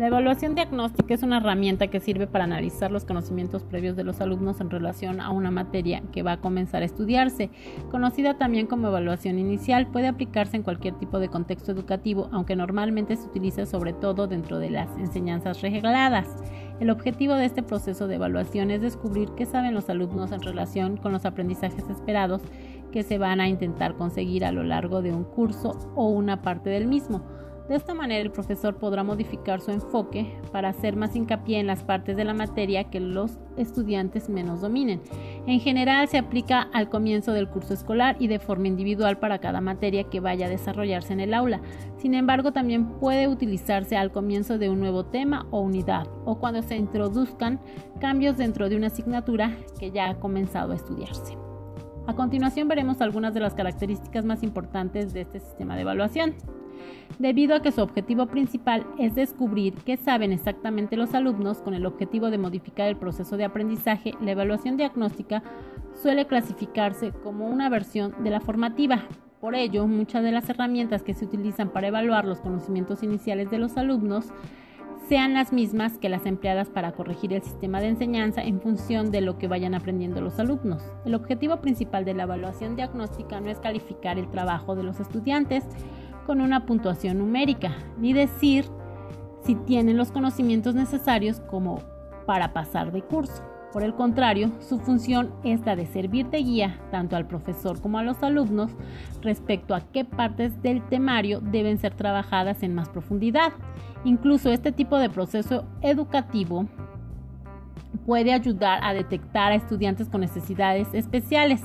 [0.00, 4.22] La evaluación diagnóstica es una herramienta que sirve para analizar los conocimientos previos de los
[4.22, 7.50] alumnos en relación a una materia que va a comenzar a estudiarse.
[7.90, 13.14] Conocida también como evaluación inicial, puede aplicarse en cualquier tipo de contexto educativo, aunque normalmente
[13.14, 16.34] se utiliza sobre todo dentro de las enseñanzas regladas.
[16.80, 20.96] El objetivo de este proceso de evaluación es descubrir qué saben los alumnos en relación
[20.96, 22.40] con los aprendizajes esperados
[22.90, 26.70] que se van a intentar conseguir a lo largo de un curso o una parte
[26.70, 27.22] del mismo.
[27.70, 31.84] De esta manera el profesor podrá modificar su enfoque para hacer más hincapié en las
[31.84, 35.00] partes de la materia que los estudiantes menos dominen.
[35.46, 39.60] En general se aplica al comienzo del curso escolar y de forma individual para cada
[39.60, 41.60] materia que vaya a desarrollarse en el aula.
[41.98, 46.62] Sin embargo, también puede utilizarse al comienzo de un nuevo tema o unidad o cuando
[46.62, 47.60] se introduzcan
[48.00, 51.38] cambios dentro de una asignatura que ya ha comenzado a estudiarse.
[52.08, 56.34] A continuación veremos algunas de las características más importantes de este sistema de evaluación.
[57.18, 61.86] Debido a que su objetivo principal es descubrir qué saben exactamente los alumnos con el
[61.86, 65.42] objetivo de modificar el proceso de aprendizaje, la evaluación diagnóstica
[65.94, 69.04] suele clasificarse como una versión de la formativa.
[69.40, 73.58] Por ello, muchas de las herramientas que se utilizan para evaluar los conocimientos iniciales de
[73.58, 74.32] los alumnos
[75.10, 79.20] sean las mismas que las empleadas para corregir el sistema de enseñanza en función de
[79.20, 80.82] lo que vayan aprendiendo los alumnos.
[81.04, 85.64] El objetivo principal de la evaluación diagnóstica no es calificar el trabajo de los estudiantes,
[86.30, 88.64] con una puntuación numérica, ni decir
[89.44, 91.82] si tienen los conocimientos necesarios como
[92.24, 93.42] para pasar de curso.
[93.72, 97.98] Por el contrario, su función es la de servir de guía tanto al profesor como
[97.98, 98.70] a los alumnos
[99.22, 103.52] respecto a qué partes del temario deben ser trabajadas en más profundidad.
[104.04, 106.66] Incluso este tipo de proceso educativo
[108.06, 111.60] puede ayudar a detectar a estudiantes con necesidades especiales,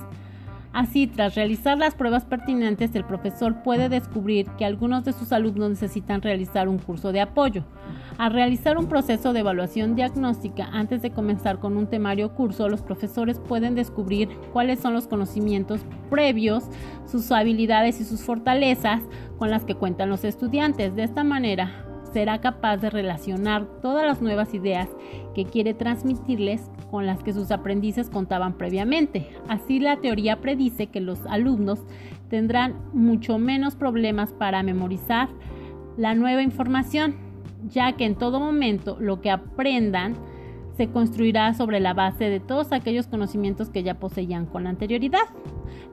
[0.75, 5.69] Así, tras realizar las pruebas pertinentes, el profesor puede descubrir que algunos de sus alumnos
[5.69, 7.63] necesitan realizar un curso de apoyo.
[8.17, 12.81] Al realizar un proceso de evaluación diagnóstica antes de comenzar con un temario curso, los
[12.81, 16.65] profesores pueden descubrir cuáles son los conocimientos previos,
[17.09, 19.01] sus habilidades y sus fortalezas
[19.37, 20.93] con las que cuentan los estudiantes.
[20.93, 24.89] De esta manera, será capaz de relacionar todas las nuevas ideas
[25.33, 29.29] que quiere transmitirles con las que sus aprendices contaban previamente.
[29.47, 31.79] Así la teoría predice que los alumnos
[32.29, 35.29] tendrán mucho menos problemas para memorizar
[35.97, 37.15] la nueva información,
[37.69, 40.15] ya que en todo momento lo que aprendan
[40.75, 45.23] se construirá sobre la base de todos aquellos conocimientos que ya poseían con anterioridad.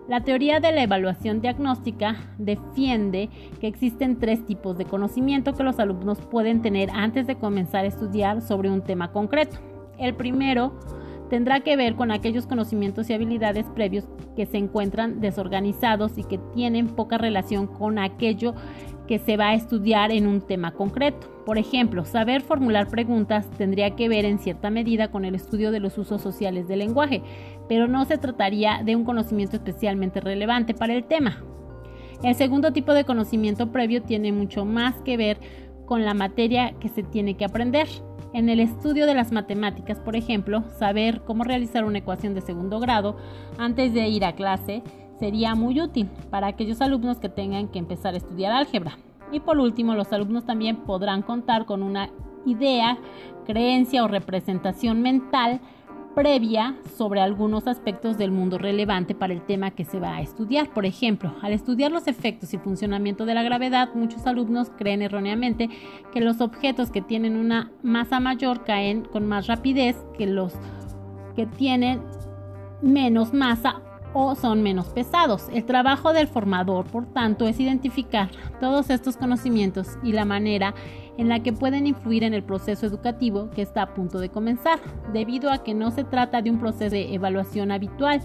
[0.08, 5.78] La teoría de la evaluación diagnóstica defiende que existen tres tipos de conocimiento que los
[5.78, 9.72] alumnos pueden tener antes de comenzar a estudiar sobre un tema concreto.
[9.98, 10.72] El primero
[11.30, 14.04] tendrá que ver con aquellos conocimientos y habilidades previos
[14.36, 18.54] que se encuentran desorganizados y que tienen poca relación con aquello
[19.06, 21.26] que se va a estudiar en un tema concreto.
[21.47, 25.81] Por ejemplo, saber formular preguntas tendría que ver en cierta medida con el estudio de
[25.81, 27.22] los usos sociales del lenguaje,
[27.69, 31.42] pero no se trataría de un conocimiento especialmente relevante para el tema.
[32.22, 35.38] El segundo tipo de conocimiento previo tiene mucho más que ver
[35.92, 37.86] con la materia que se tiene que aprender.
[38.32, 42.80] En el estudio de las matemáticas, por ejemplo, saber cómo realizar una ecuación de segundo
[42.80, 43.19] grado
[43.58, 44.82] antes de ir a clase
[45.19, 48.97] sería muy útil para aquellos alumnos que tengan que empezar a estudiar álgebra.
[49.32, 52.08] Y por último, los alumnos también podrán contar con una
[52.47, 52.97] idea,
[53.44, 55.60] creencia o representación mental
[56.15, 60.71] previa sobre algunos aspectos del mundo relevante para el tema que se va a estudiar.
[60.71, 65.69] Por ejemplo, al estudiar los efectos y funcionamiento de la gravedad, muchos alumnos creen erróneamente
[66.12, 70.55] que los objetos que tienen una masa mayor caen con más rapidez que los
[71.34, 72.03] que tienen
[72.83, 73.83] menos masa
[74.15, 75.49] o son menos pesados.
[75.53, 78.31] El trabajo del formador, por tanto, es identificar
[78.61, 80.75] todos estos conocimientos y la manera
[81.19, 84.81] en la que pueden influir en el proceso educativo que está a punto de comenzar,
[85.12, 88.21] debido a que no se trata de un proceso de evaluación habitual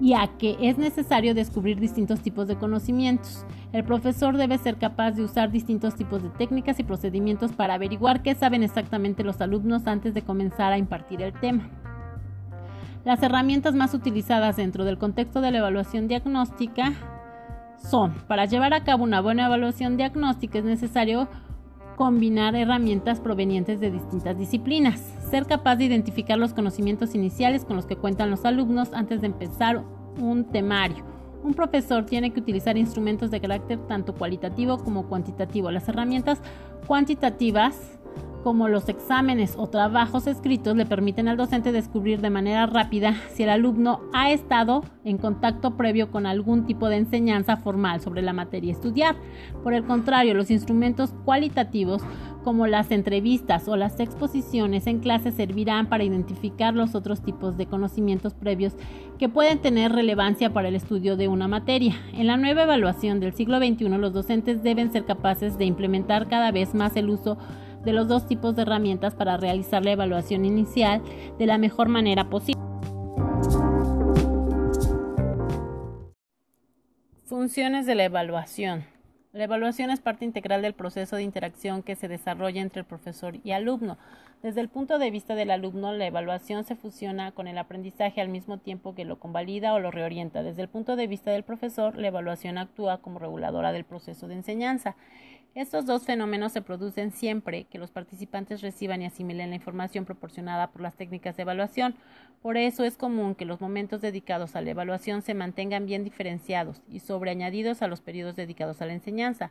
[0.00, 3.46] y a que es necesario descubrir distintos tipos de conocimientos.
[3.72, 8.22] El profesor debe ser capaz de usar distintos tipos de técnicas y procedimientos para averiguar
[8.22, 11.70] qué saben exactamente los alumnos antes de comenzar a impartir el tema.
[13.06, 16.92] Las herramientas más utilizadas dentro del contexto de la evaluación diagnóstica
[17.78, 21.28] son, para llevar a cabo una buena evaluación diagnóstica es necesario
[21.94, 24.98] combinar herramientas provenientes de distintas disciplinas,
[25.30, 29.28] ser capaz de identificar los conocimientos iniciales con los que cuentan los alumnos antes de
[29.28, 29.84] empezar
[30.20, 31.04] un temario.
[31.44, 35.70] Un profesor tiene que utilizar instrumentos de carácter tanto cualitativo como cuantitativo.
[35.70, 36.40] Las herramientas
[36.88, 37.95] cuantitativas
[38.46, 43.42] como los exámenes o trabajos escritos le permiten al docente descubrir de manera rápida si
[43.42, 48.32] el alumno ha estado en contacto previo con algún tipo de enseñanza formal sobre la
[48.32, 49.16] materia a estudiar.
[49.64, 52.02] Por el contrario, los instrumentos cualitativos
[52.44, 57.66] como las entrevistas o las exposiciones en clase servirán para identificar los otros tipos de
[57.66, 58.74] conocimientos previos
[59.18, 61.96] que pueden tener relevancia para el estudio de una materia.
[62.12, 66.52] En la nueva evaluación del siglo XXI, los docentes deben ser capaces de implementar cada
[66.52, 71.02] vez más el uso de los dos tipos de herramientas para realizar la evaluación inicial
[71.38, 72.60] de la mejor manera posible.
[77.24, 78.84] Funciones de la evaluación.
[79.32, 83.34] La evaluación es parte integral del proceso de interacción que se desarrolla entre el profesor
[83.44, 83.98] y alumno.
[84.42, 88.30] Desde el punto de vista del alumno, la evaluación se fusiona con el aprendizaje al
[88.30, 90.42] mismo tiempo que lo convalida o lo reorienta.
[90.42, 94.36] Desde el punto de vista del profesor, la evaluación actúa como reguladora del proceso de
[94.36, 94.96] enseñanza.
[95.56, 100.70] Estos dos fenómenos se producen siempre que los participantes reciban y asimilen la información proporcionada
[100.70, 101.94] por las técnicas de evaluación.
[102.42, 106.82] Por eso es común que los momentos dedicados a la evaluación se mantengan bien diferenciados
[106.90, 109.50] y sobreañadidos a los periodos dedicados a la enseñanza.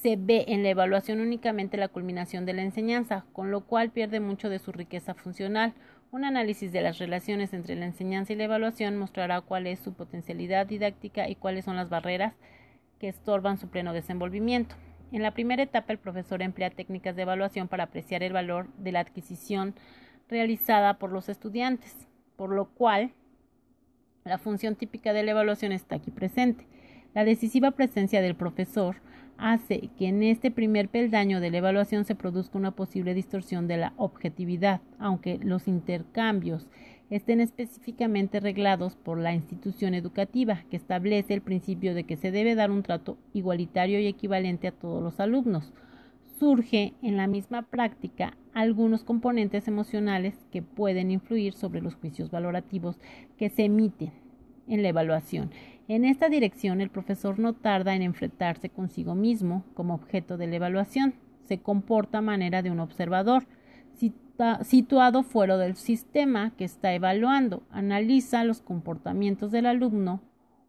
[0.00, 4.20] Se ve en la evaluación únicamente la culminación de la enseñanza, con lo cual pierde
[4.20, 5.74] mucho de su riqueza funcional.
[6.12, 9.94] Un análisis de las relaciones entre la enseñanza y la evaluación mostrará cuál es su
[9.94, 12.34] potencialidad didáctica y cuáles son las barreras
[13.00, 14.76] que estorban su pleno desenvolvimiento.
[15.10, 18.92] En la primera etapa, el profesor emplea técnicas de evaluación para apreciar el valor de
[18.92, 19.74] la adquisición
[20.28, 23.12] realizada por los estudiantes, por lo cual
[24.24, 26.66] la función típica de la evaluación está aquí presente.
[27.14, 28.96] La decisiva presencia del profesor
[29.38, 33.78] hace que en este primer peldaño de la evaluación se produzca una posible distorsión de
[33.78, 36.68] la objetividad, aunque los intercambios
[37.10, 42.54] estén específicamente reglados por la institución educativa, que establece el principio de que se debe
[42.54, 45.72] dar un trato igualitario y equivalente a todos los alumnos.
[46.38, 52.98] Surge en la misma práctica algunos componentes emocionales que pueden influir sobre los juicios valorativos
[53.36, 54.12] que se emiten
[54.68, 55.50] en la evaluación.
[55.88, 60.56] En esta dirección, el profesor no tarda en enfrentarse consigo mismo como objeto de la
[60.56, 61.14] evaluación.
[61.46, 63.46] Se comporta a manera de un observador,
[64.62, 70.20] situado fuera del sistema que está evaluando, analiza los comportamientos del alumno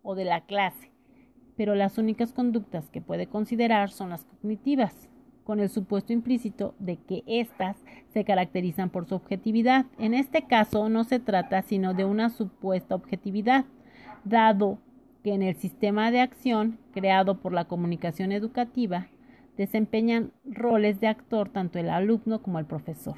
[0.02, 0.92] o de la clase,
[1.56, 5.10] pero las únicas conductas que puede considerar son las cognitivas,
[5.44, 7.78] con el supuesto implícito de que éstas
[8.14, 9.88] se caracterizan por su objetividad.
[9.98, 13.66] En este caso no se trata sino de una supuesta objetividad,
[14.24, 14.80] dado
[15.24, 19.08] que en el sistema de acción creado por la comunicación educativa
[19.58, 23.18] desempeñan roles de actor tanto el alumno como el profesor.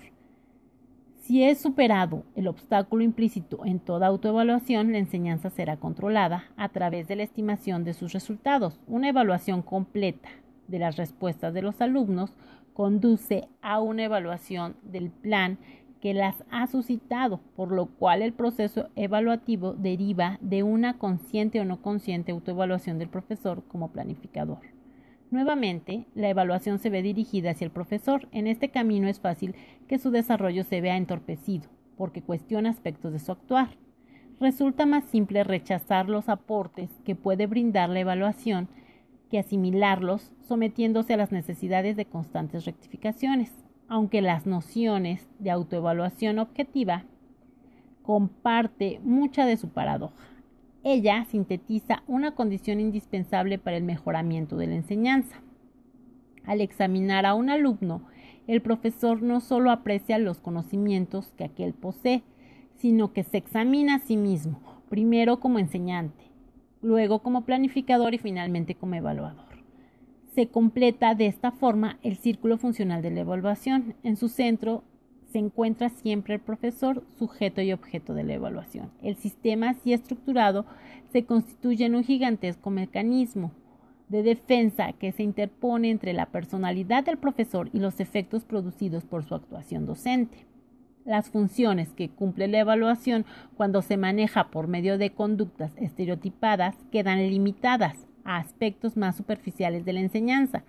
[1.22, 7.08] Si es superado el obstáculo implícito en toda autoevaluación, la enseñanza será controlada a través
[7.08, 8.80] de la estimación de sus resultados.
[8.88, 10.30] Una evaluación completa
[10.68, 12.34] de las respuestas de los alumnos
[12.74, 15.60] conduce a una evaluación del plan
[16.02, 21.66] que las ha suscitado, por lo cual el proceso evaluativo deriva de una consciente o
[21.66, 24.58] no consciente autoevaluación del profesor como planificador.
[25.32, 28.28] Nuevamente, la evaluación se ve dirigida hacia el profesor.
[28.34, 29.56] En este camino es fácil
[29.88, 33.70] que su desarrollo se vea entorpecido, porque cuestiona aspectos de su actuar.
[34.42, 38.68] Resulta más simple rechazar los aportes que puede brindar la evaluación
[39.30, 43.54] que asimilarlos sometiéndose a las necesidades de constantes rectificaciones,
[43.88, 47.06] aunque las nociones de autoevaluación objetiva
[48.02, 50.31] comparte mucha de su paradoja.
[50.84, 55.42] Ella sintetiza una condición indispensable para el mejoramiento de la enseñanza.
[56.44, 58.02] Al examinar a un alumno,
[58.48, 62.24] el profesor no solo aprecia los conocimientos que aquel posee,
[62.78, 64.60] sino que se examina a sí mismo,
[64.90, 66.24] primero como enseñante,
[66.82, 69.52] luego como planificador y finalmente como evaluador.
[70.34, 73.96] Se completa de esta forma el círculo funcional de la evaluación.
[74.02, 74.84] En su centro
[75.32, 78.92] se encuentra siempre el profesor, sujeto y objeto de la evaluación.
[79.02, 80.66] El sistema así estructurado
[81.12, 83.52] se constituye en un gigantesco mecanismo
[84.10, 89.24] de defensa que se interpone entre la personalidad del profesor y los efectos producidos por
[89.24, 90.46] su actuación docente.
[91.06, 97.20] Las funciones que cumple la evaluación cuando se maneja por medio de conductas estereotipadas quedan
[97.20, 100.64] limitadas a aspectos más superficiales de la enseñanza.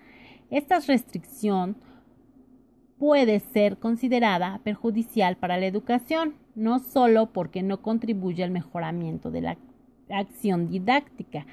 [0.51, 1.77] Esta restricción
[3.03, 9.41] puede ser considerada perjudicial para la educación, no solo porque no contribuye al mejoramiento de
[9.41, 9.59] la
[10.09, 11.45] acción didáctica,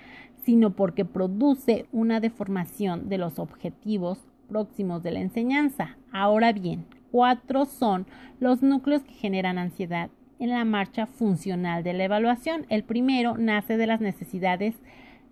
[0.44, 5.98] sino porque produce una deformación de los objetivos próximos de la enseñanza.
[6.12, 8.06] Ahora bien, cuatro son
[8.39, 12.68] los núcleos que generan ansiedad en la marcha funcional de la evaluación.
[12.70, 14.75] El primero nace de las necesidades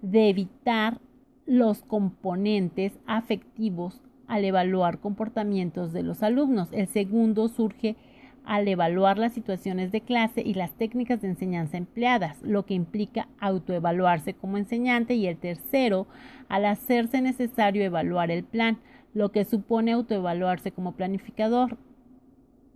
[0.01, 0.99] de evitar
[1.45, 6.69] los componentes afectivos al evaluar comportamientos de los alumnos.
[6.71, 7.95] El segundo surge
[8.43, 13.27] al evaluar las situaciones de clase y las técnicas de enseñanza empleadas, lo que implica
[13.39, 16.07] autoevaluarse como enseñante y el tercero
[16.47, 18.79] al hacerse necesario evaluar el plan,
[19.13, 21.77] lo que supone autoevaluarse como planificador.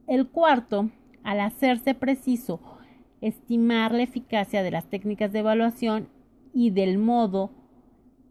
[0.08, 0.90] El cuarto,
[1.24, 2.60] al hacerse preciso
[3.22, 6.10] estimar la eficacia de las técnicas de evaluación
[6.54, 7.52] y del modo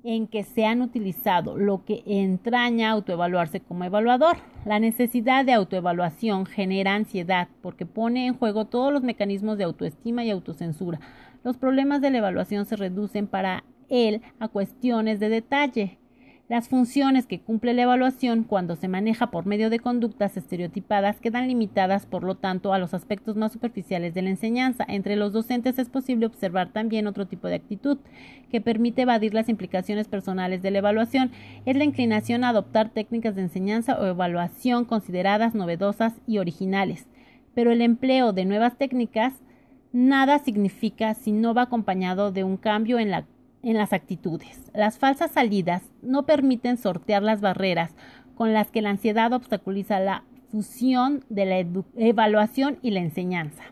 [0.03, 4.39] en que se han utilizado, lo que entraña autoevaluarse como evaluador.
[4.65, 10.25] La necesidad de autoevaluación genera ansiedad porque pone en juego todos los mecanismos de autoestima
[10.25, 11.01] y autocensura.
[11.45, 16.00] Los problemas de la evaluación se reducen para él a cuestiones de detalle.
[16.51, 21.47] Las funciones que cumple la evaluación cuando se maneja por medio de conductas estereotipadas quedan
[21.47, 24.85] limitadas, por lo tanto, a los aspectos más superficiales de la enseñanza.
[24.89, 27.99] Entre los docentes es posible observar también otro tipo de actitud
[28.51, 31.31] que permite evadir las implicaciones personales de la evaluación.
[31.67, 37.07] Es la inclinación a adoptar técnicas de enseñanza o evaluación consideradas novedosas y originales.
[37.55, 39.35] Pero el empleo de nuevas técnicas
[39.93, 43.25] nada significa si no va acompañado de un cambio en la
[43.63, 44.71] en las actitudes.
[44.75, 47.95] Las falsas salidas no permiten sortear las barreras
[48.35, 51.59] con las que la ansiedad obstaculiza la fusión de la
[51.97, 53.63] evaluación y la enseñanza.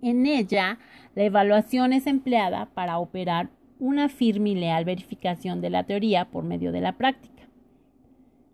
[0.00, 0.78] En ella,
[1.14, 6.44] la evaluación es empleada para operar una firme y leal verificación de la teoría por
[6.44, 7.42] medio de la práctica.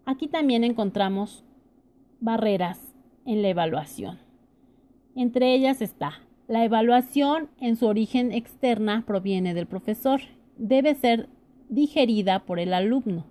[0.04, 1.44] Aquí también encontramos
[2.20, 2.80] barreras
[3.24, 4.18] en la evaluación.
[5.14, 6.20] Entre ellas está
[6.52, 10.20] la evaluación en su origen externa proviene del profesor.
[10.58, 11.30] Debe ser
[11.70, 13.24] digerida por el alumno.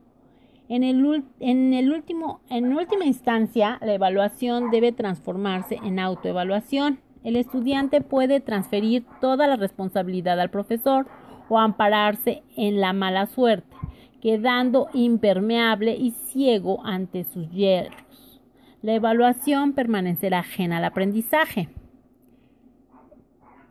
[0.70, 7.00] En, el, último, en última instancia, la evaluación debe transformarse en autoevaluación.
[7.24, 11.06] El estudiante puede transferir toda la responsabilidad al profesor
[11.48, 13.78] o ampararse en la mala suerte,
[14.20, 18.42] quedando impermeable y ciego ante sus hierros.
[18.82, 21.70] La evaluación permanecerá ajena al aprendizaje.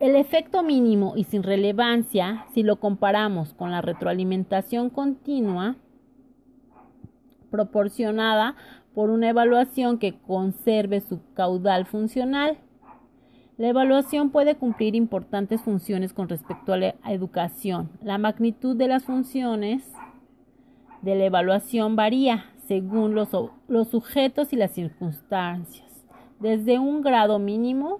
[0.01, 5.75] El efecto mínimo y sin relevancia, si lo comparamos con la retroalimentación continua
[7.51, 8.55] proporcionada
[8.95, 12.57] por una evaluación que conserve su caudal funcional.
[13.59, 17.91] La evaluación puede cumplir importantes funciones con respecto a la educación.
[18.01, 19.87] La magnitud de las funciones
[21.03, 23.29] de la evaluación varía según los,
[23.67, 26.07] los sujetos y las circunstancias,
[26.39, 27.99] desde un grado mínimo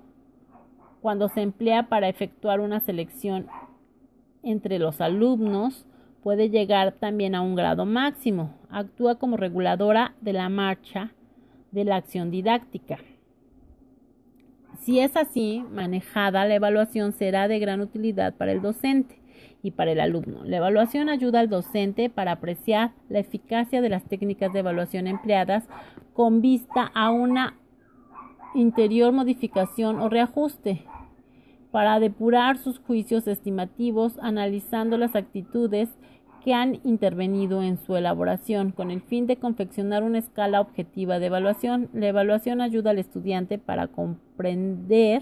[1.02, 3.48] cuando se emplea para efectuar una selección
[4.44, 5.86] entre los alumnos,
[6.24, 8.56] puede llegar también a un grado máximo.
[8.70, 11.12] Actúa como reguladora de la marcha
[11.72, 13.00] de la acción didáctica.
[14.80, 19.20] Si es así manejada, la evaluación será de gran utilidad para el docente
[19.64, 20.44] y para el alumno.
[20.44, 25.66] La evaluación ayuda al docente para apreciar la eficacia de las técnicas de evaluación empleadas
[26.14, 27.56] con vista a una
[28.54, 30.84] interior modificación o reajuste
[31.72, 35.90] para depurar sus juicios estimativos analizando las actitudes
[36.44, 41.28] que han intervenido en su elaboración con el fin de confeccionar una escala objetiva de
[41.28, 41.90] evaluación.
[41.94, 45.22] La evaluación ayuda al estudiante para comprender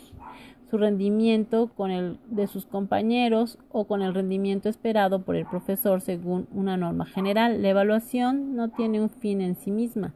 [0.69, 6.01] su rendimiento con el de sus compañeros o con el rendimiento esperado por el profesor
[6.01, 7.62] según una norma general.
[7.62, 10.13] La evaluación no tiene un fin en sí misma.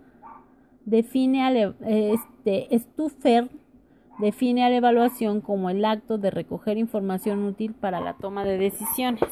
[0.85, 3.49] Define al este, Stuffer
[4.19, 8.57] define a la evaluación como el acto de recoger información útil para la toma de
[8.57, 9.23] decisiones.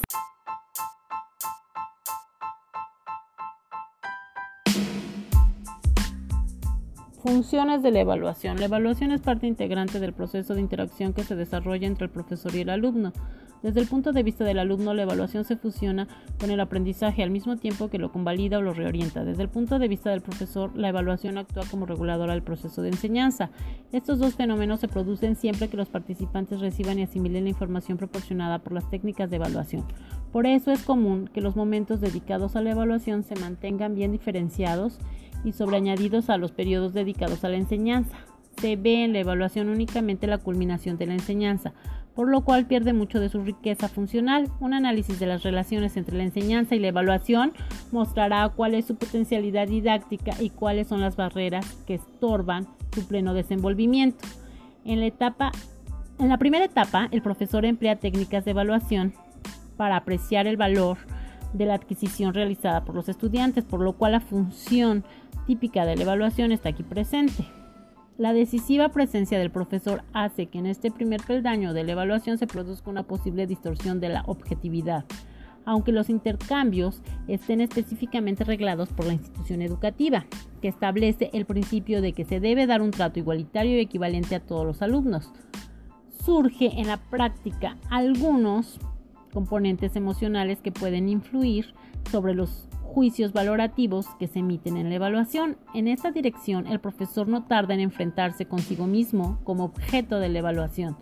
[7.24, 8.58] Funciones de la evaluación.
[8.58, 12.56] La evaluación es parte integrante del proceso de interacción que se desarrolla entre el profesor
[12.56, 13.14] y el alumno.
[13.62, 16.08] Desde el punto de vista del alumno, la evaluación se fusiona
[16.40, 19.24] con el aprendizaje al mismo tiempo que lo convalida o lo reorienta.
[19.24, 22.90] Desde el punto de vista del profesor, la evaluación actúa como reguladora del proceso de
[22.90, 23.52] enseñanza.
[23.92, 28.58] Estos dos fenómenos se producen siempre que los participantes reciban y asimilen la información proporcionada
[28.58, 29.86] por las técnicas de evaluación.
[30.32, 34.98] Por eso es común que los momentos dedicados a la evaluación se mantengan bien diferenciados
[35.44, 38.18] y sobreañadidos a los periodos dedicados a la enseñanza.
[38.62, 41.74] Se ve en la evaluación únicamente la culminación de la enseñanza
[42.16, 44.50] por lo cual pierde mucho de su riqueza funcional.
[44.60, 47.54] Un análisis de las relaciones entre la enseñanza y la evaluación
[47.92, 53.34] mostrará cuál es su potencialidad didáctica y cuáles son las barreras que estorban su pleno
[53.34, 54.28] desenvolvimiento.
[54.84, 55.52] En la etapa
[56.20, 59.14] en la primera etapa, el profesor emplea técnicas de evaluación
[59.76, 61.00] para apreciar el valor
[61.54, 65.04] de la adquisición realizada por los estudiantes, por lo cual la función
[65.52, 67.44] típica de la evaluación está aquí presente.
[68.18, 72.48] La decisiva presencia del profesor hace que en este primer peldaño de la evaluación se
[72.48, 75.04] produzca una posible distorsión de la objetividad,
[75.66, 80.26] aunque los intercambios estén específicamente reglados por la institución educativa,
[80.62, 84.40] que establece el principio de que se debe dar un trato igualitario y equivalente a
[84.40, 85.34] todos los alumnos.
[86.24, 88.80] Surge en la práctica algunos
[89.34, 91.74] componentes emocionales que pueden influir
[92.12, 95.58] sobre los juicios valorativos que se emiten en la evaluación.
[95.74, 100.40] En esta dirección, el profesor no tarda en enfrentarse consigo mismo como objeto de la
[100.40, 100.98] evaluación.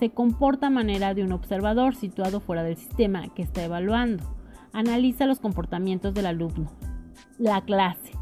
[0.00, 4.24] Se comporta a manera de un observador situado fuera del sistema que está evaluando.
[4.72, 6.70] Analiza los comportamientos del alumno,
[7.38, 8.12] la clase,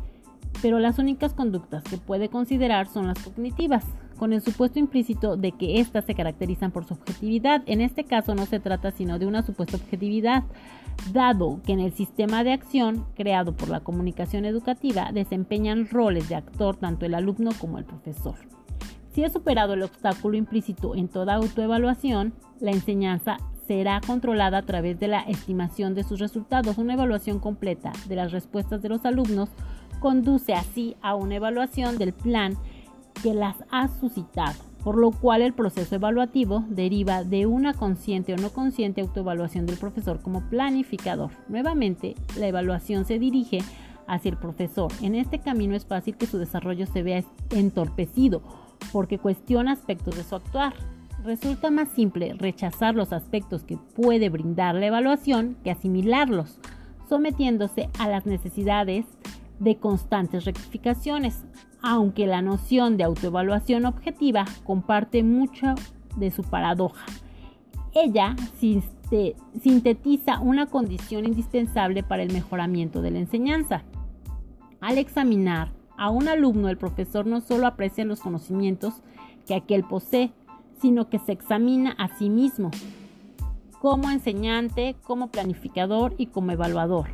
[0.61, 3.85] pero las únicas conductas que puede considerar son las cognitivas,
[4.15, 7.63] con el supuesto implícito de que éstas se caracterizan por su objetividad.
[7.67, 10.45] En este caso no se trata sino de una supuesta objetividad,
[11.13, 16.37] dado que en el sistema de acción creado por la comunicación educativa desempeñan roles de
[16.37, 18.37] actor tanto el alumno como el profesor.
[19.13, 24.99] Si es superado el obstáculo implícito en toda autoevaluación, la enseñanza será controlada a través
[24.99, 26.79] de la estimación de sus resultados.
[26.79, 29.51] Una evaluación completa de las respuestas de los alumnos
[30.01, 32.59] conduce así a una evaluación del plan
[33.25, 34.53] que las ha suscitado,
[34.83, 39.79] por lo cual el proceso evaluativo deriva de una consciente o no consciente autoevaluación del
[39.79, 41.31] profesor como planificador.
[41.49, 43.61] Nuevamente, la evaluación se dirige
[44.07, 44.93] hacia el profesor.
[45.01, 48.43] En este camino es fácil que su desarrollo se vea entorpecido
[48.93, 50.75] porque cuestiona aspectos de su actuar.
[51.25, 56.59] Resulta más simple rechazar los aspectos que puede brindar la evaluación que asimilarlos,
[57.09, 59.07] sometiéndose a las necesidades
[59.61, 61.43] de constantes rectificaciones,
[61.87, 65.75] aunque la noción de autoevaluación objetiva comparte mucho
[66.17, 67.05] de su paradoja.
[67.93, 68.35] Ella
[69.61, 73.83] sintetiza una condición indispensable para el mejoramiento de la enseñanza.
[74.81, 78.95] Al examinar a un alumno, el profesor no solo aprecia los conocimientos
[79.47, 80.33] que aquel posee,
[80.81, 82.71] sino que se examina a sí mismo
[83.79, 87.11] como enseñante, como planificador y como evaluador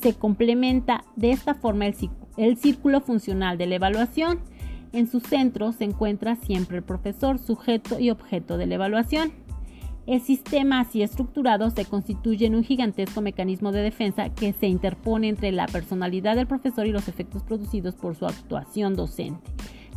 [0.00, 1.94] se complementa de esta forma el,
[2.56, 4.40] círculo funcional de la evaluación.
[4.92, 9.32] En su centro se encuentra siempre el profesor, sujeto y objeto de la evaluación.
[10.06, 15.28] El sistema así estructurado se constituye en un gigantesco mecanismo de defensa que se interpone
[15.28, 19.48] entre la personalidad del profesor y los efectos producidos por su actuación docente.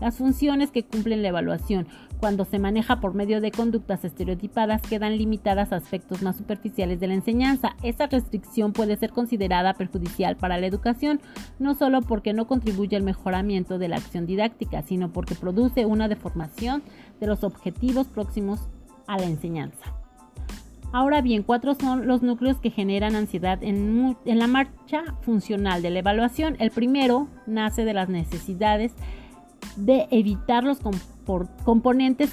[0.02, 1.88] Las funciones que cumplen la evaluación
[2.20, 7.08] cuando se maneja por medio de conductas estereotipadas quedan limitadas a aspectos más superficiales de
[7.08, 7.76] la enseñanza.
[7.84, 11.22] Esa restricción puede ser considerada perjudicial para la educación,
[11.60, 16.08] no solo porque no contribuye al mejoramiento de la acción didáctica, sino porque produce una
[16.08, 16.84] deformación
[17.20, 18.68] de los objetivos próximos
[19.08, 19.94] a la enseñanza.
[20.92, 26.00] Ahora bien, cuatro son los núcleos que generan ansiedad en, la marcha funcional de la
[26.00, 26.56] evaluación.
[26.60, 28.94] El primero nace de las necesidades
[29.75, 30.80] de evitar los
[31.63, 32.32] componentes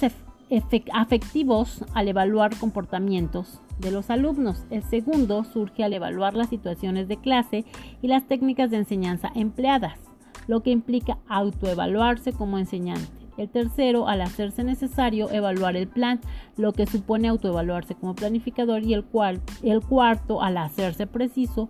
[0.93, 4.65] afectivos al evaluar comportamientos de los alumnos.
[4.69, 7.65] El segundo surge al evaluar las situaciones de clase
[8.01, 9.99] y las técnicas de enseñanza empleadas,
[10.47, 13.23] lo que implica autoevaluarse como enseñante.
[13.37, 16.21] El tercero, al hacerse necesario evaluar el plan,
[16.55, 18.83] lo que supone autoevaluarse como planificador.
[18.83, 21.67] Y el, cual, el cuarto, al hacerse preciso,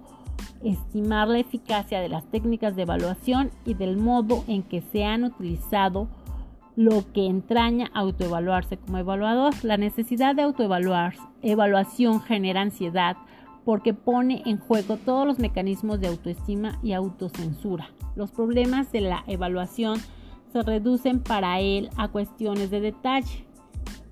[0.64, 5.24] estimar la eficacia de las técnicas de evaluación y del modo en que se han
[5.24, 6.08] utilizado
[6.76, 9.54] lo que entraña autoevaluarse como evaluador.
[9.64, 13.18] La necesidad de autoevaluar evaluación genera ansiedad
[13.66, 17.90] porque pone en juego todos los mecanismos de autoestima y autocensura.
[18.16, 20.00] Los problemas de la evaluación
[20.52, 23.46] se reducen para él a cuestiones de detalle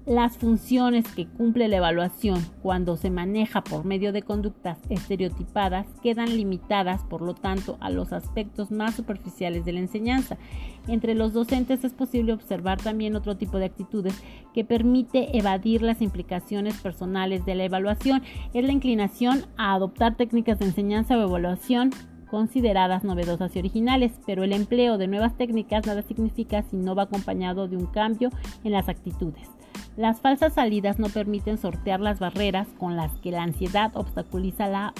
[0.05, 6.35] las funciones que cumple la evaluación cuando se maneja por medio de conductas estereotipadas quedan
[6.35, 10.37] limitadas, por lo tanto, a los aspectos más superficiales de la enseñanza.
[10.87, 14.19] Entre los docentes es posible observar también otro tipo de actitudes
[14.55, 18.23] que permite evadir las implicaciones personales de la evaluación.
[18.55, 21.91] Es la inclinación a adoptar técnicas de enseñanza o evaluación
[22.31, 27.03] consideradas novedosas y originales, pero el empleo de nuevas técnicas nada significa si no va
[27.03, 28.29] acompañado de un cambio
[28.63, 29.60] en las actitudes.
[29.97, 34.93] Las falsas salidas no permiten sortear las barreras con las que la ansiedad obstaculiza la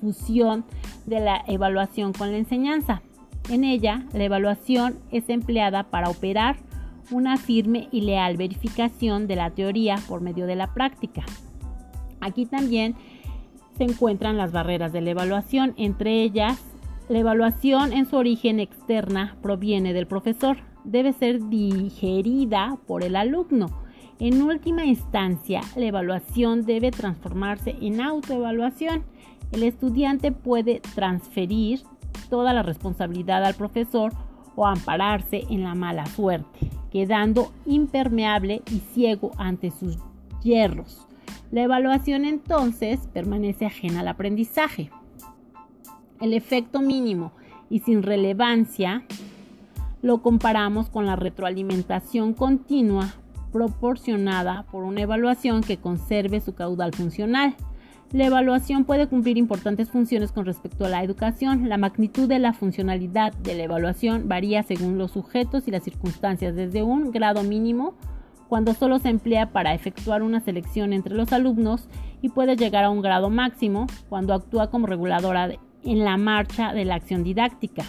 [0.00, 0.64] fusión
[1.06, 3.02] de la evaluación con la enseñanza.
[3.48, 6.56] En ella, la evaluación es empleada para operar
[7.10, 11.22] una firme y leal verificación de la teoría por medio de la práctica.
[12.20, 12.94] Aquí también
[13.76, 16.58] se encuentran las barreras de la evaluación, entre ellas
[17.08, 23.87] la evaluación en su origen externa proviene del profesor, debe ser digerida por el alumno
[24.20, 29.04] en última instancia, la evaluación debe transformarse en autoevaluación.
[29.52, 31.82] El estudiante puede transferir
[32.28, 34.12] toda la responsabilidad al profesor
[34.56, 39.98] o ampararse en la mala suerte, quedando impermeable y ciego ante sus
[40.42, 41.06] hierros.
[41.52, 44.90] La evaluación entonces permanece ajena al aprendizaje.
[46.20, 47.32] El efecto mínimo
[47.70, 49.04] y sin relevancia
[50.02, 53.14] lo comparamos con la retroalimentación continua
[53.52, 57.54] proporcionada por una evaluación que conserve su caudal funcional.
[58.12, 61.68] La evaluación puede cumplir importantes funciones con respecto a la educación.
[61.68, 66.56] La magnitud de la funcionalidad de la evaluación varía según los sujetos y las circunstancias,
[66.56, 67.94] desde un grado mínimo,
[68.48, 71.86] cuando solo se emplea para efectuar una selección entre los alumnos,
[72.22, 75.50] y puede llegar a un grado máximo, cuando actúa como reguladora
[75.84, 77.84] en la marcha de la acción didáctica.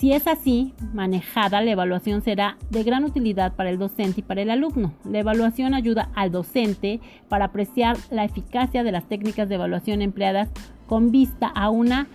[0.00, 4.40] Si es así manejada, la evaluación será de gran utilidad para el docente y para
[4.40, 4.94] el alumno.
[5.04, 10.48] La evaluación ayuda al docente para apreciar la eficacia de las técnicas de evaluación empleadas
[10.86, 12.06] con vista a una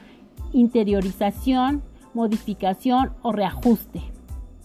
[0.51, 1.83] interiorización,
[2.15, 4.14] modificación o reajuste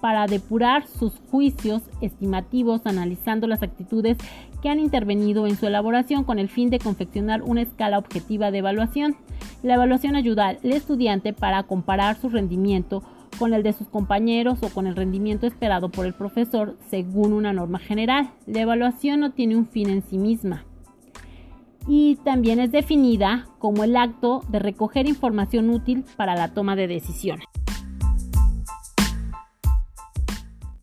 [0.01, 4.17] para depurar sus juicios estimativos analizando las actitudes
[4.63, 8.59] que han intervenido en su elaboración con el fin de confeccionar una escala objetiva de
[8.59, 9.17] evaluación.
[9.63, 13.03] La evaluación ayuda al estudiante para comparar su rendimiento
[13.39, 17.53] con el de sus compañeros o con el rendimiento esperado por el profesor según una
[17.53, 18.31] norma general.
[18.47, 20.65] La evaluación no tiene un fin en sí misma
[21.87, 26.87] y también es definida como el acto de recoger información útil para la toma de
[26.87, 27.45] decisiones.